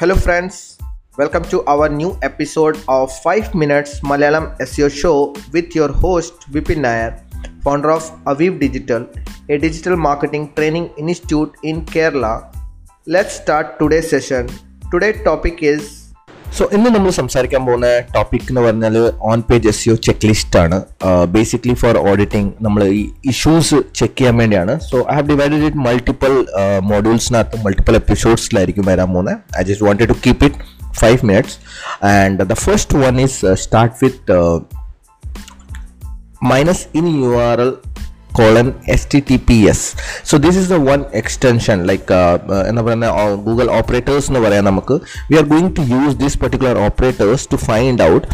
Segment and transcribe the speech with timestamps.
[0.00, 0.76] Hello, friends.
[1.16, 6.82] Welcome to our new episode of 5 Minutes Malayalam SEO Show with your host Vipin
[6.82, 7.24] Nair,
[7.64, 9.08] founder of Aviv Digital,
[9.48, 12.54] a digital marketing training institute in Kerala.
[13.06, 14.50] Let's start today's session.
[14.90, 16.05] Today's topic is
[16.58, 18.94] so ഇന്ന് നമ്മൾ സംസാരിക്കാൻ പോകുന്ന topic എന്ന് പറഞ്ഞാൽ
[19.30, 19.94] on page S U
[20.28, 20.82] checklist ആണ്.
[21.34, 24.80] Basically for auditing നമ്മൾ ഈ issues check ചെയ്യാൻ വേണ്ടിയാണ്.
[24.80, 26.32] So I have divided it multiple
[26.80, 30.56] മോഡ്യൂൾസിനകത്ത് multiple എപ്പിസോഡ്സിലായിരിക്കും വരാൻ പോകുന്നത് I just wanted to keep it
[31.00, 31.58] five minutes
[32.06, 34.38] and the first one is start with
[36.42, 37.72] minus in U R URL
[38.38, 39.80] colon https
[40.24, 42.08] so this is the one extension like
[42.68, 43.08] എന്താ പറയുന്ന
[43.46, 44.96] Google operators എന്ന് പറയാം നമുക്ക്.
[45.30, 48.26] We are going to use this particular operators to find out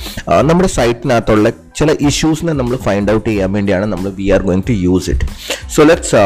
[0.51, 1.49] നമ്മുടെ സൈറ്റിനകത്തുള്ള
[1.81, 5.27] ചില ഇഷ്യൂസിനെ നമ്മൾ find out ചെയ്യാൻ വേണ്ടിയാണ് നമ്മൾ we are going to use it
[5.77, 6.17] so let's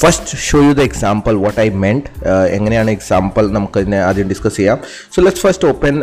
[0.00, 2.08] first show you the example what I meant
[2.56, 4.78] എങ്ങനെയാണ് എക്സാമ്പിൾ നമുക്ക് ഇതിനെ ആദ്യം ഡിസ്കസ് ചെയ്യാം.
[5.14, 6.02] So let's first open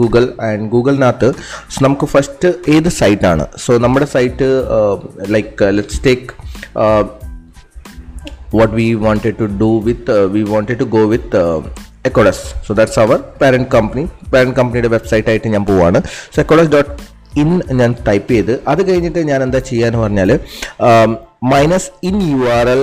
[0.00, 1.28] Google and ഗൂഗിളിനകത്ത്
[1.82, 4.48] നമുക്ക് ഫസ്റ്റ് ഏത് സൈറ്റാണ് സോ നമ്മുടെ site
[5.36, 6.28] like let's take
[8.58, 11.42] what we wanted to do with we we to go with
[12.06, 16.00] Acodez so that's our parent company parent കമ്പനിയുടെ website ആയിട്ട് ഞാൻ പോവാണ്.
[16.34, 16.90] So Acodez dot
[17.40, 18.52] in ഞാൻ type ചെയ്ത്.
[18.68, 20.30] അത് കഴിഞ്ഞിട്ട് ഞാൻ എന്താ ചെയ്യാന്ന് പറഞ്ഞാൽ
[21.50, 22.82] minus in U R L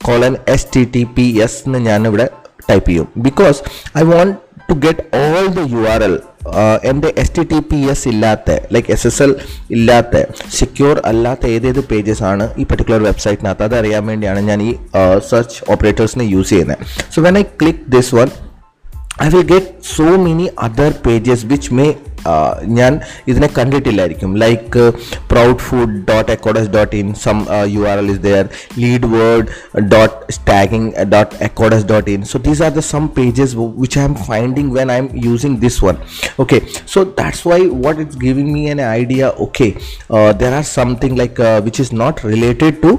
[0.00, 2.26] colon S T T P S എന്ന് ഞാനിവിടെ
[2.68, 3.06] ടൈപ്പ് ചെയ്യും.
[3.26, 3.58] Because
[4.00, 4.34] I want
[4.68, 6.14] to get all the U R L
[6.90, 9.32] എന്റെ S T T P S ഇല്ലാത്ത ലൈക്ക് എസ് എസ് എൽ
[9.76, 10.14] ഇല്ലാത്ത
[10.60, 14.72] secure അല്ലാത്ത ഏതേത് pages ആണ് ഈ പർട്ടിക്കുലർ വെബ്സൈറ്റിനകത്ത് അത് അറിയാൻ വേണ്ടിയാണ് ഞാൻ ഈ
[15.30, 16.82] സെർച്ച് ഓപ്പറേറ്റേഴ്സിനെ യൂസ് ചെയ്യുന്നത്.
[17.14, 18.30] So when I click this one
[19.26, 21.86] I will get so many other pages which may
[22.78, 22.92] ഞാൻ
[23.32, 24.30] ഇതിനെ കണ്ടിട്ടില്ലായിരിക്കും.
[24.44, 24.84] Like
[25.32, 27.38] proud food dot Acodez dot in some
[27.74, 28.44] U R L is there
[28.84, 29.48] lead word
[29.94, 33.50] dot staging dot Acodez dot in so these are the some pages
[33.82, 35.98] which i am finding when i'm using this one.
[36.42, 36.60] Okay
[36.92, 39.68] so that's why what it's giving me an idea okay
[40.14, 42.90] uh, there are something like uh, which is not related to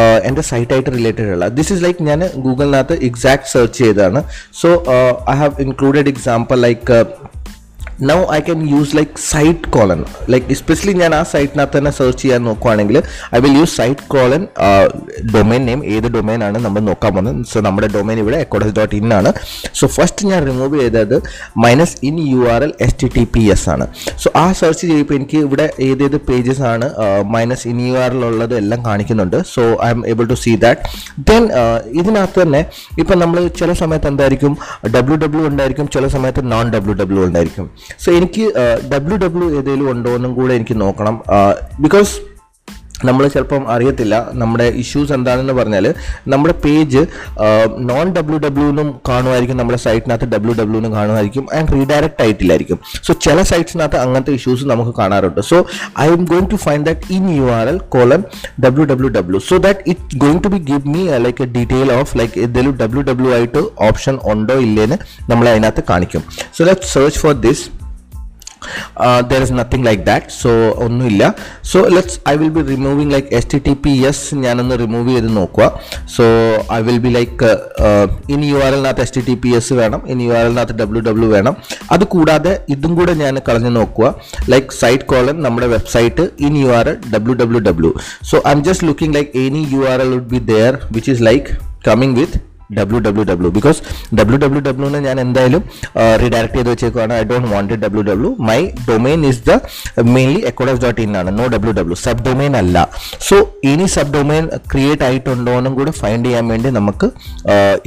[0.00, 1.46] uh, എന്റെ സൈറ്റായിട്ട് related അല്ല.
[1.58, 4.20] This is like ഞാൻ ഗൂഗിളിനകത്ത് exact search ചെയ്തതാണ്.
[4.60, 4.68] So
[5.32, 6.98] I have included example like
[8.10, 10.00] now I can use like site colon
[10.32, 12.98] like especially ഞാൻ ആ സൈറ്റിനകത്ത് തന്നെ സെർച്ച് ചെയ്യാൻ നോക്കുവാണെങ്കിൽ
[13.36, 14.42] I will use site colon
[15.34, 17.40] domain name ഏത് ഡൊമൈൻ ആണ് നമ്മൾ നോക്കാൻ പോകുന്നത്.
[17.52, 19.32] സോ നമ്മുടെ ഡൊമൈൻ ഇവിടെ എക്കോഡസ് ഡോട്ട് ഇൻ ആണ്.
[19.80, 21.16] സോ ഫസ്റ്റ് ഞാൻ റിമൂവ് ചെയ്തത്
[21.64, 23.86] minus in U R L S T T P S ആണ്.
[24.22, 26.88] സോ ആ സെർച്ച് ചെയ്യുമ്പോൾ എനിക്ക് ഇവിടെ ഏതേത് പേജസ് ആണ്
[27.36, 29.38] minus in U R L ഉള്ളത് എല്ലാം കാണിക്കുന്നുണ്ട്.
[29.54, 30.82] So I am able to see that
[31.30, 31.44] then
[32.00, 32.62] ഇതിനകത്ത് തന്നെ
[33.02, 34.52] ഇപ്പം നമ്മൾ ചില സമയത്ത് എന്തായിരിക്കും
[34.96, 37.68] ഡബ്ല്യു ഡബ്ല്യു ഉണ്ടായിരിക്കും ചില സമയത്ത് നോൺ ഡബ്ല്യു ഡബ്ല്യു ഉണ്ടായിരിക്കും.
[38.04, 38.44] സോ എനിക്ക്
[38.92, 41.16] ഡബ്ല്യു ഡബ്ല്യു ഏതെങ്കിലും ഉണ്ടോ എന്നും കൂടെ എനിക്ക് നോക്കണം.
[41.80, 42.12] ബിക്കോസ്
[43.08, 45.86] നമ്മൾ ചിലപ്പം അറിയത്തില്ല നമ്മുടെ ഇഷ്യൂസ് എന്താണെന്ന് പറഞ്ഞാൽ
[46.32, 47.02] നമ്മുടെ പേജ്
[47.90, 52.78] നോൺ ഡബ്ല്യു ഡബ്ല്യൂന്നും കാണുമായിരിക്കും നമ്മുടെ സൈറ്റിനകത്ത് ഡബ്ല്യു ഡബ്ല്യൂന്നും കാണുമായിരിക്കും ആൻഡ് റീഡയറക്റ്റ് ആയിട്ടില്ലായിരിക്കും.
[53.06, 55.40] സോ ചില സൈറ്റ്സിനകത്ത് അങ്ങനത്തെ ഇഷ്യൂസ് നമുക്ക് കാണാറുണ്ട്.
[55.50, 55.58] So
[56.06, 58.22] I am going to find that in U R L colon
[58.66, 62.18] W W W so that it going to be give me like a detail of
[62.22, 64.98] like എന്തെങ്കിലും W W ആയിട്ട് option ഉണ്ടോ ഇല്ലേന്ന്
[65.30, 66.24] നമ്മൾ അതിനകത്ത് കാണിക്കും.
[66.56, 67.64] So let search for this
[69.30, 70.50] there is nothing like that so
[70.86, 71.22] ഒന്നുമില്ല
[71.72, 75.30] so let's I will be removing like S T T P S ഞാനൊന്ന് remove ചെയ്ത്
[75.40, 75.68] നോക്കുക.
[76.16, 76.24] So
[76.78, 77.50] I will be like
[78.36, 80.02] in U R എല്ലിനകത്ത് S T T P S വേണം.
[80.14, 81.56] In U R എല്ലിനകത്ത് W W വേണം.
[81.96, 84.08] അത് കൂടാതെ ഇതും കൂടെ ഞാൻ കളഞ്ഞു നോക്കുക.
[84.54, 87.92] ലൈക്ക് സൈറ്റ് കോളൻ നമ്മുടെ website in U R L W W W
[88.30, 91.22] so I am just looking like any U R L would be there which is
[91.30, 91.48] like
[91.88, 92.38] coming with
[92.78, 93.80] W W W because
[94.18, 95.62] W W ഡബ്ല്യൂന്ന് ഞാൻ എന്തായാലും
[96.22, 97.12] redirect ചെയ്ത് വെച്ചേക്കുവാണ്.
[97.20, 98.60] I don't want W W my
[98.90, 99.58] domain is the
[100.16, 102.86] mainly Acodez dot in ആണ് no W W sub domain അല്ല.
[103.28, 103.38] So
[103.72, 107.08] ഇനി sub domain create ആയിട്ടുണ്ടോ എന്നും കൂടെ find ചെയ്യാൻ വേണ്ടി നമുക്ക്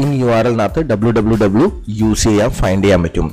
[0.04, 1.70] ഇൻ യു ആർ എല്ലിനകത്ത് ഡബ്ല്യു ഡബ്ല്യു ഡബ്ല്യു
[2.04, 3.28] യൂസ് ചെയ്യാൻ ഫൈൻഡ് ചെയ്യാൻ പറ്റും.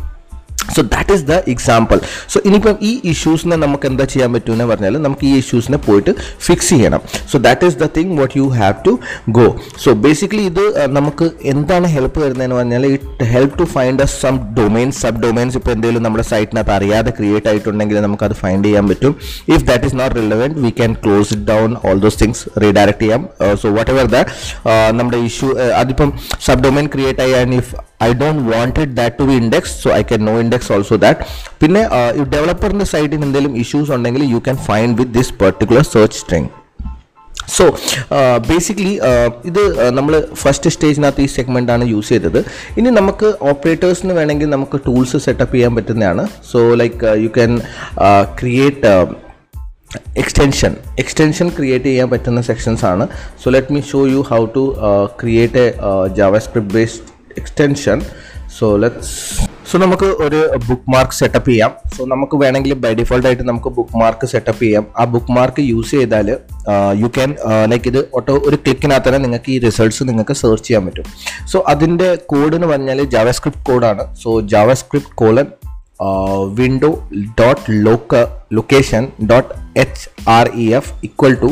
[0.76, 1.98] So that is the example
[2.32, 6.14] so ഇനിയിപ്പം ഈ ഇഷ്യൂസിനെ നമുക്ക് എന്താ ചെയ്യാൻ പറ്റുമെന്ന് പറഞ്ഞാൽ നമുക്ക് ഈ ഇഷ്യൂസിനെ പോയിട്ട്
[6.46, 7.00] ഫിക്സ് ചെയ്യണം.
[7.32, 8.92] So that is the thing what you have to
[9.38, 9.46] go
[9.84, 10.64] so basically ഇത്
[10.98, 16.04] നമുക്ക് എന്താണ് ഹെൽപ്പ് തരുന്നതെന്ന് പറഞ്ഞാൽ it help to find a some domains subdomains ഇപ്പോൾ എന്തെങ്കിലും
[16.06, 19.14] നമ്മുടെ സൈറ്റിനകത്ത് അറിയാതെ ക്രിയേറ്റ് ആയിട്ടുണ്ടെങ്കിൽ നമുക്ക് അത് ഫൈൻഡ് ചെയ്യാൻ പറ്റും.
[19.54, 23.22] If that is not relevant we can close it down all those things redirect ചെയ്യാം.
[23.62, 24.18] സോ വാട്ട് എവർ ദ
[25.00, 25.48] നമ്മുടെ ഇഷ്യൂ
[25.82, 26.12] അതിപ്പം
[26.48, 27.72] സബ് ഡൊമൈൻ ക്രിയേറ്റ് ആയാൽ if
[28.08, 31.28] I don't wanted that to be index so I can no index also that
[31.62, 31.84] പിന്നെ
[32.20, 36.50] ഈ ഡെവലപ്പറിന്റെ സൈഡിൽ എന്തെങ്കിലും issues ഉണ്ടെങ്കിൽ you can find with this particular search string
[37.54, 37.64] so
[38.48, 38.92] basically
[39.50, 39.60] ഇത്
[39.96, 42.38] നമ്മൾ ഫസ്റ്റ് സ്റ്റേജിനകത്ത് ഈ സെഗ്മെന്റ് ആണ് യൂസ് ചെയ്തത്.
[42.78, 46.24] ഇനി നമുക്ക് ഓപ്പറേറ്റേഴ്സിന് വേണമെങ്കിൽ നമുക്ക് ടൂൾസ് സെറ്റപ്പ് ചെയ്യാൻ പറ്റുന്നതാണ്.
[46.50, 47.52] So like you can
[48.40, 48.92] create
[50.22, 50.72] extension
[51.02, 53.06] extension create ചെയ്യാൻ പറ്റുന്ന സെക്ഷൻസ് ആണ്.
[53.42, 54.64] So let me show you how to
[55.22, 55.66] create a
[56.20, 57.98] JavaScript based extension.
[58.58, 59.12] So let's
[59.70, 60.38] so നമുക്ക് ഒരു
[60.68, 61.70] ബുക്ക് മാർക്ക് സെറ്റപ്പ് ചെയ്യാം.
[61.96, 64.86] സോ നമുക്ക് വേണമെങ്കിൽ ബൈ ഡിഫോൾട്ട് ആയിട്ട് നമുക്ക് ബുക്ക് മാർക്ക് സെറ്റപ്പ് ചെയ്യാം.
[64.98, 66.28] ആ ബുക്ക് മാർക്ക് യൂസ് ചെയ്താൽ
[67.02, 67.36] യു ക്യാൻ
[67.70, 71.04] ലൈക്ക് ഇത് ഓട്ടോ ഒരു ക്ലിക്കിനകത്ത് തന്നെ നിങ്ങൾക്ക് ഈ റിസൾട്ട്സ് നിങ്ങൾക്ക് സെർച്ച് ചെയ്യാൻ പറ്റും.
[71.52, 75.46] സോ അതിന്റെ കോഡ് എന്ന് പറഞ്ഞാൽ ജാവസ്ക്രിപ്റ്റ് കോഡാണ് so JavaScript colon
[76.54, 77.08] window
[77.40, 78.14] dot ലോക്ക
[78.52, 81.50] location dot H R E F equal to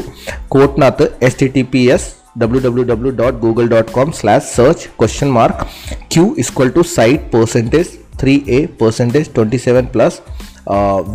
[0.49, 4.85] കോട്ടിനകത്ത് S T T P S W W W dot Google dot com slash search
[5.01, 5.65] question mark
[6.13, 7.91] Q equal to site percentage
[8.23, 10.19] three A percentage twenty seven plus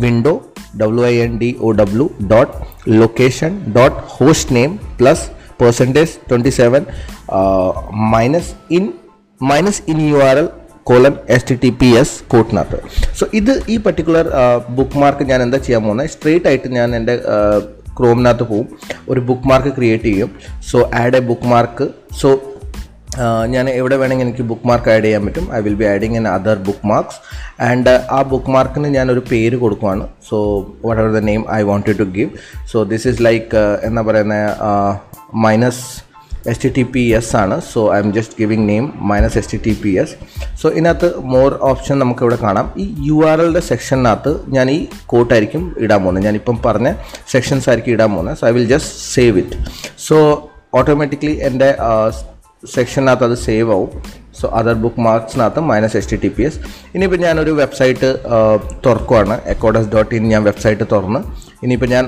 [0.02, 0.34] window
[0.76, 2.52] W I N D O W dot
[3.00, 5.24] location dot host name plus
[5.60, 6.82] percentage twenty seven
[8.14, 8.86] minus in
[9.40, 10.48] minus in U R L
[10.82, 12.78] colon S T T P S കോട്ടിനകത്ത്
[13.18, 14.26] so ഇത് ഈ particular
[14.76, 17.14] book mark ഞാൻ എന്താ ചെയ്യാൻ പോകുന്നത് straight ആയിട്ട് ഞാൻ എന്റെ
[17.98, 18.68] ക്രോമിനകത്ത് പോവും.
[19.08, 20.30] ഒരു ബുക്ക് മാർക്ക് ക്രിയേറ്റ് ചെയ്യും.
[20.70, 21.88] So add a bookmark
[22.20, 22.40] so
[23.48, 25.56] ഞാൻ എവിടെ വേണമെങ്കിൽ എനിക്ക് ബുക്ക് മാർക്ക് ആഡ് ചെയ്യാൻ പറ്റും.
[25.56, 26.56] I will be adding in other
[26.86, 27.18] bookmarks
[27.62, 30.08] and ആ ബുക്ക് മാർക്കിന് ഞാനൊരു പേര് കൊടുക്കുവാണ്.
[30.28, 30.36] So
[31.02, 32.30] whatever the name I wanted to give
[32.72, 34.98] so this is like എന്താ പറയുന്നത്
[35.34, 36.05] മൈനസ്
[37.18, 37.56] എസ് ആണ്.
[37.72, 40.14] So I'm just giving name minus S T T P S
[40.60, 42.66] so ഇതിനകത്ത് മോർ ഓപ്ഷൻ നമുക്ക് ഇവിടെ കാണാം.
[42.82, 44.78] ഈ യു ആർ എല്ലിന്റെ സെക്ഷനകത്ത് ഞാൻ ഈ
[45.12, 46.24] കോട്ടായിരിക്കും ഇടാൻ പോകുന്നത്.
[46.28, 46.90] ഞാനിപ്പം പറഞ്ഞ
[47.34, 48.38] സെക്ഷൻസ് ആയിരിക്കും ഇടാൻ പോകുന്നത്.
[48.40, 49.58] So I will just save it
[50.08, 50.18] so
[50.80, 51.70] automatically എന്റെ
[52.74, 53.90] സെക്ഷനകത്ത് അത് സേവ് ആവും.
[54.38, 56.58] സോ അതർ ബുക്ക് മാർക്സിനകത്ത് minus S T T P S
[56.94, 58.08] ഇനിയിപ്പോൾ ഞാനൊരു വെബ്സൈറ്റ്
[58.86, 59.36] തുറക്കുവാണ്.
[59.54, 61.20] എക്കോഡസ് ഡോട്ട് ഇൻ ഞാൻ വെബ്സൈറ്റ് തുറന്ന്
[61.64, 62.04] ഇനിയിപ്പോൾ ഞാൻ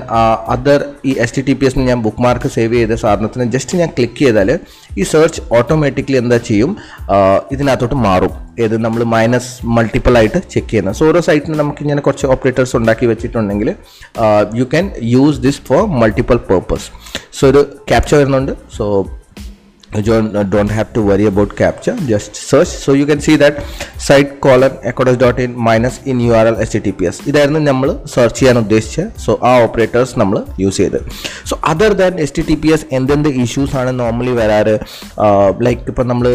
[0.53, 3.89] അതർ ഈ എസ് ടി ടി പി എസിന് ഞാൻ ബുക്ക് മാർക്ക് സേവ് ചെയ്ത സാധനത്തിന് ജസ്റ്റ് ഞാൻ
[3.97, 4.49] ക്ലിക്ക് ചെയ്താൽ
[4.99, 6.71] ഈ സെർച്ച് ഓട്ടോമാറ്റിക്കലി എന്താ ചെയ്യും?
[7.53, 8.33] ഇതിനകത്തോട്ട് മാറും.
[8.63, 13.05] ഏത് നമ്മൾ മൈനസ് മൾട്ടിപ്പിൾ ആയിട്ട് ചെക്ക് ചെയ്യുന്നത് സോ ഓരോ സൈറ്റിന് നമുക്ക് ഇങ്ങനെ കുറച്ച് ഓപ്പറേറ്റേഴ്സ് ഉണ്ടാക്കി
[13.11, 13.69] വെച്ചിട്ടുണ്ടെങ്കിൽ
[14.59, 16.87] you can use this for multiple purpose
[17.39, 18.53] so ഒരു ക്യാപ്ചർ വരുന്നുണ്ട്.
[18.77, 18.85] So
[19.95, 22.67] you don't, uh, have to worry about captcha just search.
[22.67, 23.55] So you can see that
[24.07, 30.13] site colon ecodesk.in minus in url https ഇതായിരുന്നു നമ്മൾ search ചെയ്യാൻ ഉദ്ദേശിച്ച so ആ operators
[30.21, 30.99] നമ്മൾ use ചെയ്ത്.
[31.49, 34.75] So other than S T T P S എന്തെന്ത് issues ആണ് normally വരാറ്?
[35.67, 36.27] Like ഇപ്പം നമ്മൾ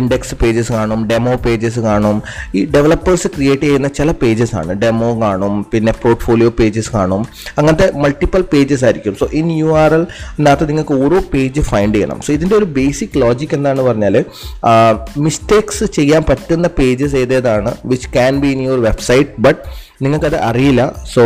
[0.00, 2.18] ഇൻഡെക്സ് പേജസ് കാണും ഡെമോ പേജസ് കാണും.
[2.54, 4.72] ഈ ഡെവലപ്പേഴ്സ് ക്രിയേറ്റ് ചെയ്യുന്ന ചില പേജസ് ആണ്.
[4.82, 7.22] ഡെമോ കാണും പിന്നെ പോർട്ട്ഫോളിയോ പേജസ് കാണും.
[7.58, 9.16] അങ്ങനത്തെ മൾട്ടിപ്പിൾ പേജസ് ആയിരിക്കും.
[9.22, 12.20] So in U R L അതിനകത്ത് നിങ്ങൾക്ക് ഓരോ പേജ് ഫൈൻഡ് ചെയ്യണം.
[12.26, 14.16] സോ ഇതിന്റെ ഒരു ബേസിക് ലോജിക് എന്താണെന്ന് പറഞ്ഞാൽ
[15.26, 19.62] മിസ്റ്റേക്സ് ചെയ്യാൻ പറ്റുന്ന pages ഏതേതാണ് which can be in your website but
[20.04, 20.82] നിങ്ങൾക്കത് അറിയില്ല.
[21.12, 21.22] സോ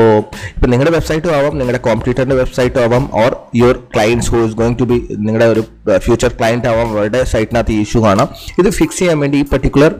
[0.55, 4.87] ഇപ്പം നിങ്ങളുടെ വെബ്സൈറ്റും ആവാം നിങ്ങളുടെ കോമ്പറ്റീറ്ററിന്റെ വെബ്സൈറ്റും ആവാം or your clients who is going to
[4.93, 5.63] be നിങ്ങളുടെ ഒരു
[6.07, 8.29] ഫ്യൂച്ചർ ക്ലയന്റ് ആവാം അവരുടെ സൈറ്റിനകത്ത് ഇഷ്യൂ കാണാം.
[8.63, 9.95] ഇത് ഫിക്സ് ചെയ്യാൻ വേണ്ടി ഈ പർട്ടിക്കുലർ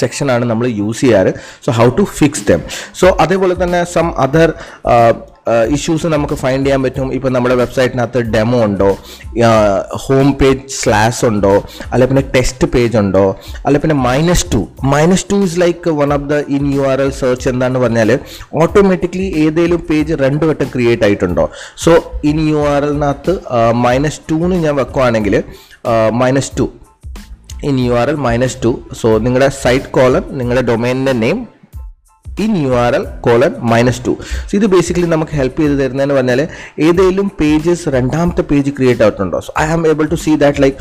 [0.00, 1.32] സെക്ഷനാണ് നമ്മൾ യൂസ് ചെയ്യാറ്.
[1.64, 2.62] So how to fix them
[3.00, 4.50] so അതേപോലെ തന്നെ സം അതർ
[5.76, 7.06] ഇഷ്യൂസ് നമുക്ക് ഫൈൻഡ് ചെയ്യാൻ പറ്റും.
[7.16, 8.90] ഇപ്പം നമ്മുടെ വെബ്സൈറ്റിനകത്ത് ഡെമോ ഉണ്ടോ?
[10.04, 11.54] ഹോം പേജ് സ്ലാസ് ഉണ്ടോ?
[11.92, 13.24] അല്ലെ പിന്നെ ടെസ്റ്റ് പേജ് ഉണ്ടോ?
[13.66, 14.60] അല്ലെ പിന്നെ minus two
[14.92, 18.12] minus two is like one of the in U R L search എന്താണെന്ന് പറഞ്ഞാൽ
[18.62, 21.46] ഓട്ടോമാറ്റിക്കലി ഏതെങ്കിലും പേജ് രണ്ട് വട്ടം ക്രിയേറ്റ് ആയിട്ടുണ്ടോ?
[21.84, 21.94] സോ
[22.32, 23.34] ഇൻ യു ആർ എല്ലിനകത്ത്
[23.86, 25.36] മൈനസ് ടുന്ന് ഞാൻ വെക്കുവാണെങ്കിൽ
[26.22, 26.68] minus two
[27.70, 31.40] in U R L minus two so നിങ്ങളുടെ സൈറ്റ് കോളം നിങ്ങളുടെ ഡൊമൈനിന്റെ name
[32.44, 34.12] in U R L colon minus two.
[34.48, 36.40] So ഇത് ബേസിക്കലി നമുക്ക് ഹെൽപ്പ് ചെയ്ത് തരുന്നതെന്ന് പറഞ്ഞാൽ
[36.86, 39.40] ഏതെങ്കിലും പേജസ് രണ്ടാമത്തെ പേജ് ക്രിയേറ്റ് ആയിട്ടുണ്ടോ?
[39.46, 40.78] So I am able to see that like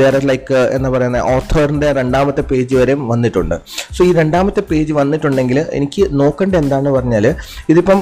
[0.00, 3.56] there are like എന്താ പറയുന്നത് ഓഥറിന്റെ രണ്ടാമത്തെ പേജ് വരെയും വന്നിട്ടുണ്ട്.
[3.96, 7.26] സോ ഈ രണ്ടാമത്തെ പേജ് വന്നിട്ടുണ്ടെങ്കിൽ എനിക്ക് നോക്കേണ്ട എന്താണെന്ന് പറഞ്ഞാൽ
[7.74, 8.00] ഇതിപ്പം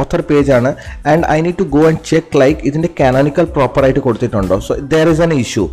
[0.00, 0.70] author പേജാണ്
[1.12, 4.58] and I need to go and check like ഇതിന്റെ കാനോണിക്കൽ പ്രോപ്പറായിട്ട് കൊടുത്തിട്ടുണ്ടോ?
[4.68, 5.64] So there is an issue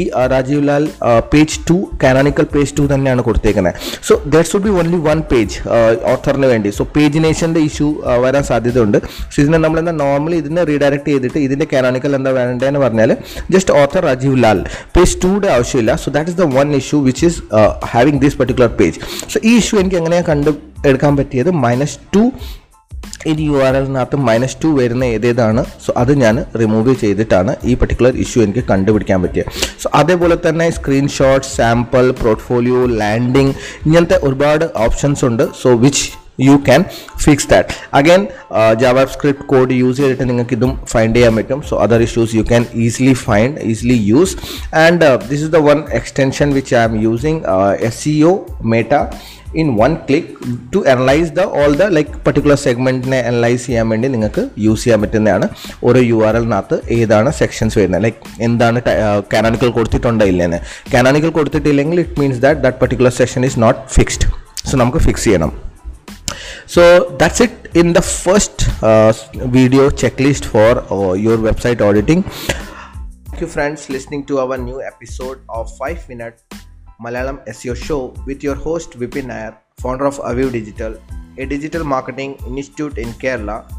[0.00, 0.84] ഈ Rajeev Lal
[1.32, 3.74] page two canonical page two തന്നെയാണ് കൊടുത്തേക്കുന്നത്
[4.08, 5.56] so there should be only one page
[6.12, 6.70] ഓഥറിന് വേണ്ടി.
[6.78, 7.88] സോ പേജിനേഷന്റെ ഇഷ്യൂ
[8.24, 8.98] വരാൻ സാധ്യതയുണ്ട്.
[9.32, 13.12] സോ ഇതിനെ നമ്മൾ എന്താ നോർമലി ഇതിനെ റീഡയറക്ട് ചെയ്തിട്ട് ഇതിന്റെ കാനോണിക്കൽ എന്താ വേണ്ടതെന്ന് പറഞ്ഞാൽ
[13.56, 14.60] just author Rajeev Lal
[14.96, 15.94] page ടൂടെ ആവശ്യമില്ല.
[16.04, 17.40] So that is the one issue which is
[17.94, 18.98] having this particular page
[19.34, 20.54] so ഈ ഇഷ്യൂ എനിക്ക് എങ്ങനെയാണ് കണ്ടു
[20.90, 21.50] എടുക്കാൻ പറ്റിയത്?
[21.66, 22.24] മൈനസ് ടു
[23.30, 25.64] ഇനി യു ആർ എല്ലിനകത്ത് മൈനസ് ടു വരുന്ന ഏതേതാണ്?
[25.84, 29.50] സോ അത് ഞാൻ റിമൂവ് ചെയ്തിട്ടാണ് ഈ പർട്ടിക്കുലർ ഇഷ്യൂ എനിക്ക് കണ്ടുപിടിക്കാൻ പറ്റിയത്
[29.82, 33.54] സോ അതേപോലെ തന്നെ സ്ക്രീൻഷോട്ട് സാമ്പിൾ പോർട്ട്ഫോളിയോ ലാൻഡിങ്
[33.86, 35.46] ഇങ്ങനത്തെ ഒരുപാട് ഓപ്ഷൻസ് ഉണ്ട്.
[35.62, 36.04] So which
[36.46, 36.82] you can
[37.24, 38.22] fix that again
[39.14, 41.58] JavaScript code use ചെയ്തിട്ട് നിങ്ങൾക്ക് ഇതും ഫൈൻഡ് ചെയ്യാൻ പറ്റും.
[41.68, 44.34] So other issues you can easily find easily use
[44.84, 47.40] and this is the one extension which I am using
[47.88, 48.32] S C O
[48.74, 48.92] meta
[49.60, 50.28] in one click
[50.74, 55.48] to analyse the all the like particular സെഗ്മെന്റിനെ analyse ചെയ്യാൻ വേണ്ടി നിങ്ങൾക്ക് use ചെയ്യാൻ പറ്റുന്നതാണ്.
[55.88, 58.02] ഓരോ U R എല്ലിനകത്ത് ഏതാണ് sections വരുന്നത്.
[58.06, 58.80] Like എന്താണ്
[59.34, 60.60] canonical കൊടുത്തിട്ടുണ്ടോ ഇല്ലെന്ന്.
[60.94, 64.28] Canonical കൊടുത്തിട്ടില്ലെങ്കിൽ it means that that particular section is not fixed
[64.70, 65.52] so നമുക്ക് ഫിക്സ് ചെയ്യണം.
[66.74, 66.82] So
[67.20, 68.58] that's it in the first
[68.90, 69.10] uh,
[69.56, 72.20] video checklist for uh, your website auditing.
[73.26, 76.36] Thank you, friends, listening to our new episode of 5 Minute
[77.04, 80.96] Malayalam SEO show with your host Vipin Nair, founder of Aviv Digital,
[81.38, 83.70] a digital marketing institute in Kerala.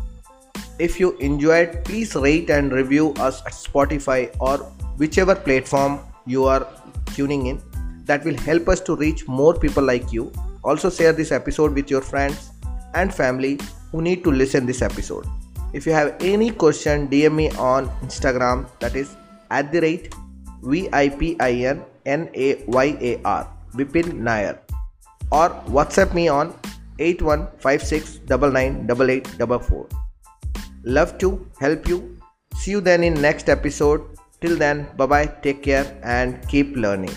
[0.79, 4.57] If you enjoyed, please rate and review us at Spotify or
[4.97, 6.67] whichever platform you are
[7.13, 7.61] tuning in.
[8.05, 10.31] That will help us to reach more people like you.
[10.63, 12.51] Also, share this episode with your friends
[12.93, 13.59] and family
[13.91, 15.25] who need to listen this episode.
[15.71, 19.15] If you have any question, DM me on Instagram that is
[19.49, 20.13] at the rate
[20.63, 21.51] V I P I
[22.05, 24.59] N A Y A R Vipin Nair
[25.31, 26.53] or WhatsApp me on
[26.99, 29.91] 8156998844.
[30.85, 32.17] Love to help you.
[32.57, 34.01] See you then in next episode.
[34.41, 37.15] Till then, bye bye, take care and keep learning.